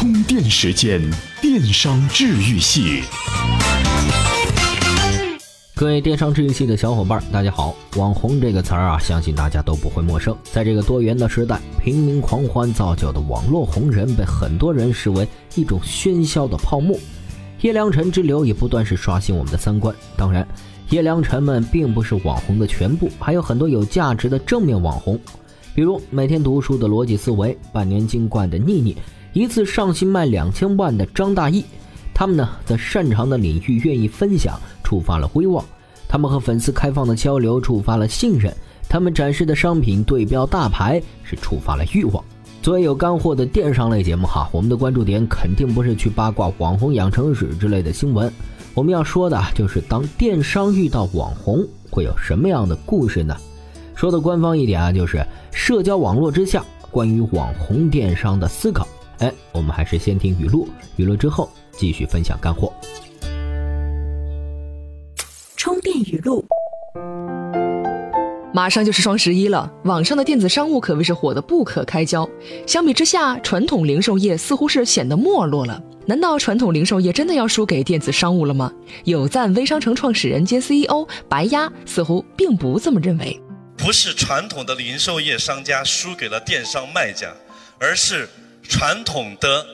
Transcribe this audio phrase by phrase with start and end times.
[0.00, 0.98] 充电时间，
[1.42, 3.02] 电商治愈系。
[5.74, 7.76] 各位电商治愈系的小伙伴，大家好！
[7.96, 10.34] 网红这个词儿啊，相信大家都不会陌生。
[10.44, 16.98] 在这个多元的时代，平民狂欢造就的网络红人，被很多人视为一种喧嚣的泡沫。
[17.60, 19.94] 叶良辰之流也不断是刷新我们的三观。
[20.16, 20.48] 当然，
[20.88, 25.20] 叶良辰们并不是网红的全部，还有很多有价值的正面网红。
[25.74, 28.96] 比如每天读书的逻辑思维，半年精冠的腻腻，
[29.32, 31.62] 一次上新卖两千万的张大奕，
[32.12, 35.64] 他们呢在擅长的领域愿意分享，触发了威望；
[36.08, 38.52] 他们和粉丝开放的交流，触发了信任；
[38.88, 42.24] 他们展示的商品对标大牌，是触发了欲望。
[42.60, 48.30] 作为有干货的电商类节目哈，我们的关注点肯定不是去八卦网红养成史之类的新闻，
[48.74, 53.36] 我们要说的就是当电商遇到网红会有什么样的故事呢？
[53.94, 58.88] 说的官方一点啊，就是社交网络之下关于网红电商的思考。
[59.20, 60.66] 哎，我们还是先听语录，
[60.96, 62.72] 语录之后继续分享干货。
[65.56, 66.42] 充电语录。
[68.54, 72.28] 马上就是双十一了，网上的电子商务可谓是火得不可开交。
[72.66, 75.80] 相比之下，传统零售业似乎是显得没落了。
[76.06, 78.72] 难道传统零售业真的要输给电子商务了吗？
[79.04, 83.38] 有赞微商城创始人兼 CEO 白鸭似乎并不这么认为。
[83.76, 87.32] 不是传统的零售业商家输给了电商卖家，
[87.78, 88.26] 而是
[88.68, 89.66] 传统的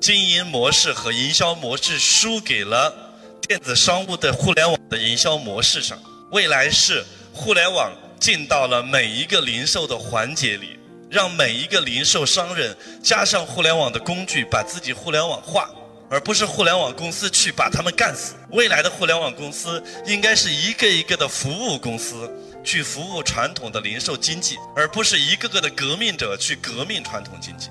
[0.00, 2.94] 经营模式和营销模式输给了
[3.40, 5.98] 电子商务的互联网的营销模式上。
[6.30, 10.78] 未来是互联网进到了每一个零售的环节里，
[11.10, 15.70] 让每一个零售商人加上互联网的工具，把自己互联网化，
[16.10, 18.34] 而不是互联网公司去把他们干死。
[18.50, 22.30] 未来的互联网公司应该是一个一个的服务公司。
[22.64, 27.68] 去服务传统的零售经济，而不是一个个的革命者去革命传统经济。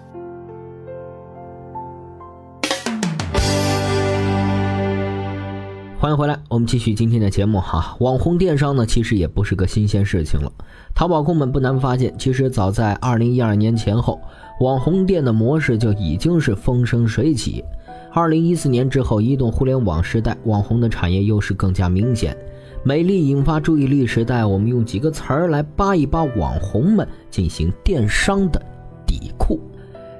[6.05, 7.97] 欢迎回来，我们继续今天的节目哈。
[7.99, 10.51] 网红电商呢，其实也不是个新鲜事情了。
[10.93, 14.21] 淘宝控们不难发现，其实早在二零一二年前后，
[14.59, 17.65] 网红店的模式就已经是风生水起。
[18.13, 22.37] 二零一四年之后，移动互联网时代，网红的产业优势更加明显。
[22.83, 28.61] 美丽引发注意力时代，我们用几个词儿来扒一扒网红们进行电商的
[29.07, 29.59] 底库。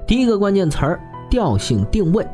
[0.04, 2.26] 第一个关键词儿：调性定位。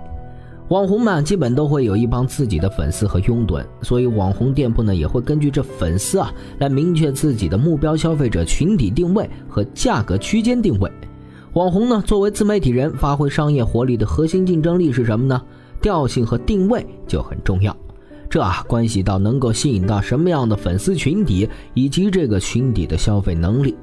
[0.68, 10.90] 网红们基本都会有一帮自己的粉丝和拥趸，所以网红店铺呢也会根据这粉丝啊来明确自己的目标消费者群体定位和价格区间定位。
[11.52, 15.42] 网红呢作为自媒体人，发挥商业活力的核心竞争力是什么呢？
[15.82, 17.76] 调性和定位就很重要。
[18.30, 23.76] 这啊，关系到能够吸引到什么样的粉丝群体，以及这个群体的消费能力。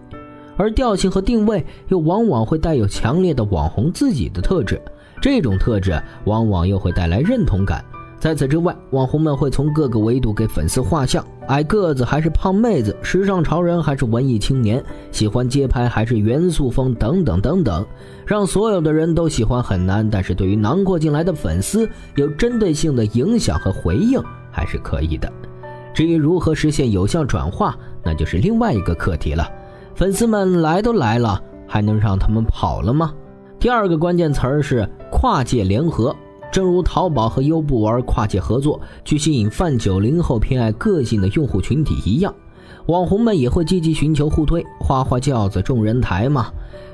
[0.57, 4.81] 而调性和定位又往往会带有强烈的网红自己的特质，
[5.22, 7.84] 这种特质往往又会带来认同感。
[8.19, 17.85] 在此之外，网红们会从各个维度给粉丝画像：矮个子还是胖妹子，时尚潮人还是文艺青年，喜欢街拍还是元素风，等等等等，
[18.25, 20.09] 让所有的人都喜欢很难。
[20.09, 24.22] 但是对于囊括进来的粉丝，有针对性的影响和回应。
[24.52, 25.31] 还是可以的。
[25.94, 29.47] 至于如何实现有效转化，那就是另外一个课题了。
[29.96, 33.13] 粉丝们来都来了，还能让他们跑了吗？
[33.59, 36.16] 第二个关键词儿是跨界联合。
[36.50, 42.34] 正如淘宝和优步玩跨界合作，去吸引泛九零后偏爱个性的用户群体一样，
[42.86, 46.47] 网红们也会积极寻求互推，花花轿子众人抬嘛。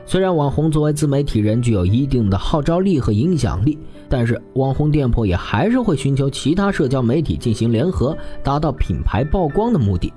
[0.08, 3.78] 虽然网红作为自媒体人具有一定的号召力和影响力。
[4.08, 10.12] 但是网红店铺也还是会寻求其他社交媒体进行联合，达到品牌曝光的目的。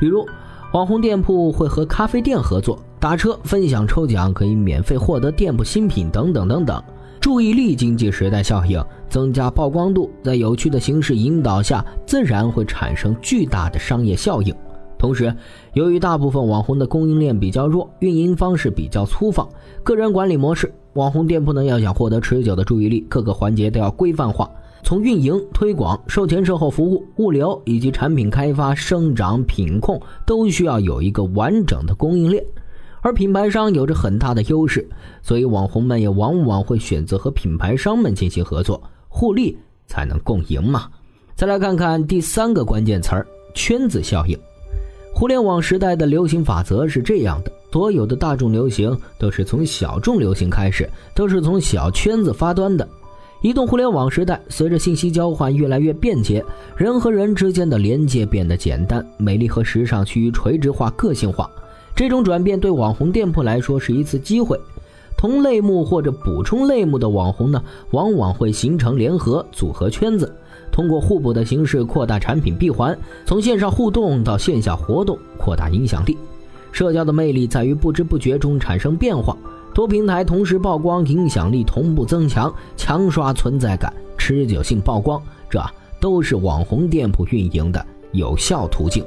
[0.00, 0.26] 比如，
[0.72, 6.82] 网红店铺会和咖啡店合作，打车分享抽奖，可以免费获得店铺新品等等等等。
[7.20, 14.54] 注意力经济时代效应，增加曝光度，在有趣的形式引导下，自然会产生巨大的商业效应。
[14.98, 15.30] 同时，
[15.74, 19.46] 由于大部分网红的供应链比较弱，运营方式比较粗放，
[19.82, 20.72] 个人管理模式。
[20.94, 24.50] 网红店铺呢，要想获得持久的注意力，各个环节都要规范化，
[24.82, 32.42] 从运营、推广、售前售后服务、物流以及产品开发、生长、品控，都需要有一个完整的供应链。
[33.04, 34.88] 而品牌商有着很大的优势，
[35.20, 39.54] 所以网红们也往往会选择和品牌商们进行合作，互利
[39.86, 40.88] 才能共赢嘛。
[41.34, 44.34] 再来看看第三个关键词儿：圈子效应。
[45.14, 47.52] 互联网时代的流行法则是这样的。
[47.70, 52.88] 所有的大众流行都是从小众流行开始，都是从小圈子发端的。
[53.42, 56.42] 移动互联网时代，随着信息交换越来越便捷，
[56.74, 61.50] 人和人之间的连接变得简单，美丽和时尚趋于垂直化、个性化。
[61.94, 64.58] 这种转变对网红店铺来说是一次机会。
[65.16, 67.62] 同类目或者补充类目的网红呢，
[67.92, 70.30] 往往会形成联合组合圈子，
[70.70, 76.18] 通过互补的形式扩大产品闭环，从线上互动到线下活动，扩大影响力。
[76.72, 79.34] 社交的魅力在于不知不觉中产生变化，
[79.72, 85.62] 多平台同时曝光，影响力同步增强，强刷存在感，持久性曝光，这
[86.00, 87.82] 都是网红店铺运营的
[88.12, 89.02] 有效途径。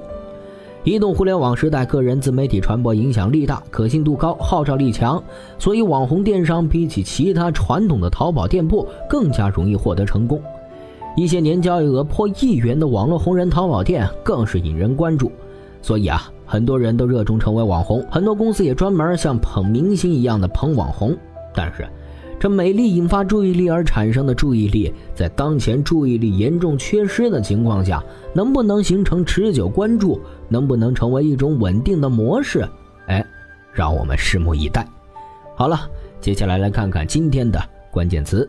[0.87, 5.21] 移动互联网时代，个人自媒体传播影响力大，可信度高，号召力强，
[5.59, 10.41] 所以网红电商比起其他传统的淘宝店铺更加容易获得成功。
[11.17, 15.29] 一些年交易额破亿元的网络红人淘宝店更是引人关注。
[15.81, 21.13] 所以啊，很多人都热衷成为网红，很多公司也专门像捧明星一样的捧网红。
[21.53, 21.85] 但是，
[22.39, 32.67] 这美丽引发注意力而产生的注意力，在当前注意力严重缺失的情况下，能不能形成持久关注，能不能成为一种稳定的模式？
[33.07, 33.25] 哎，
[33.73, 34.87] 让我们拭目以待。
[35.55, 35.89] 好了，
[36.21, 38.47] 接下来来看看今天的关键词。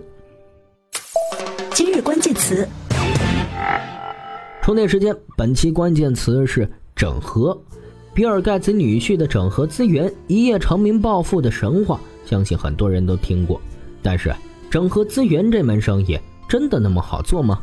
[1.71, 2.69] 今日关键词：
[4.61, 5.17] 充电时间。
[5.35, 7.59] 本期关键词是整合。
[8.13, 13.59] 比尔盖茨女婿的整合资源一夜成名暴富的神话，相信很多人都听过。
[14.09, 14.35] 但是，
[14.71, 16.19] 整合资源这门生意
[16.49, 17.61] 真的那么好做吗？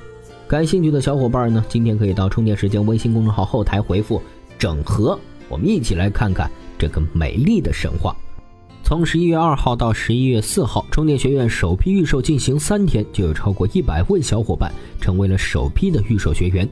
[0.48, 4.22] 感兴趣的小伙伴呢，今天可以到充电时间微信公众号后台回复
[4.60, 5.20] “整合”，
[5.50, 6.48] 我们一起来看看
[6.78, 8.16] 这个美丽的神话。
[8.84, 14.72] 从十一月二号到十一月四号，充电学院首批预售进行三天，就有超过一百位小伙伴
[15.02, 16.70] 成为了首批的预售学员。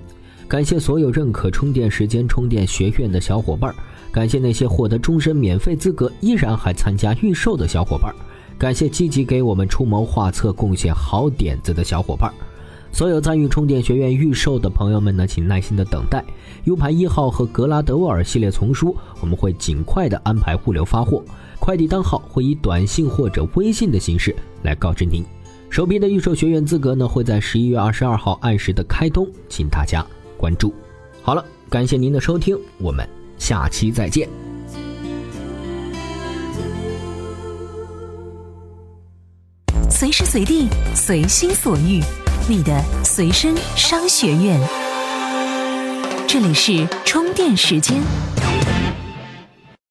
[0.48, 3.74] 感谢所有认可充电时间充电学院的小伙伴，
[4.12, 8.14] 感谢那些获得终身免费资格依然还参加预售的小伙伴。
[8.64, 12.34] 感谢积极给我们出谋划策、贡献好点子的小伙伴，
[12.94, 16.24] 所有参与充电学院预售的朋友们呢，请耐心的等待
[16.64, 21.22] U 盘一号和格拉德沃尔系列丛书，我们会尽快的安排物流发货，
[21.60, 25.26] 快递单号会以短信或者微信的形式来告知您。
[25.70, 30.08] 首批的预售学员资格呢，会在十一月二十二号按时的开通，请大家
[30.38, 30.74] 关注。
[31.22, 33.06] 好了，感谢您的收听，我们
[33.38, 34.53] 下期再见。
[40.04, 42.04] 随时随地，随心所欲，
[42.50, 44.60] 你的随身商学院。
[46.28, 48.02] 这里是充电时间。